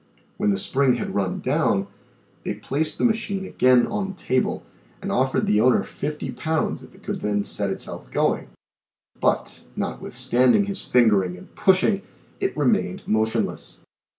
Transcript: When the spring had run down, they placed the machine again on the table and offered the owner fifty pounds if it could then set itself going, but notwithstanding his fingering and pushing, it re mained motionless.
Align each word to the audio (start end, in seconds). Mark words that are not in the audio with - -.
When 0.37 0.49
the 0.49 0.57
spring 0.57 0.95
had 0.95 1.13
run 1.13 1.41
down, 1.41 1.85
they 2.43 2.55
placed 2.55 2.97
the 2.97 3.05
machine 3.05 3.45
again 3.45 3.85
on 3.85 4.07
the 4.07 4.15
table 4.15 4.63
and 4.99 5.11
offered 5.11 5.45
the 5.45 5.61
owner 5.61 5.83
fifty 5.83 6.31
pounds 6.31 6.81
if 6.81 6.95
it 6.95 7.03
could 7.03 7.21
then 7.21 7.43
set 7.43 7.69
itself 7.69 8.09
going, 8.09 8.47
but 9.19 9.67
notwithstanding 9.75 10.65
his 10.65 10.83
fingering 10.83 11.37
and 11.37 11.53
pushing, 11.53 12.01
it 12.39 12.57
re 12.57 12.65
mained 12.65 13.07
motionless. 13.07 13.81